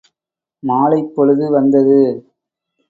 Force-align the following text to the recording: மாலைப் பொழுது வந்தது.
மாலைப் 0.63 1.11
பொழுது 1.15 1.51
வந்தது. 1.51 1.99